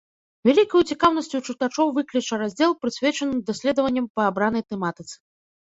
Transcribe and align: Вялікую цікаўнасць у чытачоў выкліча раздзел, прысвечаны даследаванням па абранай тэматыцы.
Вялікую 0.47 0.79
цікаўнасць 0.93 1.35
у 1.39 1.41
чытачоў 1.47 1.93
выкліча 1.99 2.33
раздзел, 2.45 2.71
прысвечаны 2.87 3.45
даследаванням 3.51 4.09
па 4.17 4.21
абранай 4.31 4.69
тэматыцы. 4.73 5.15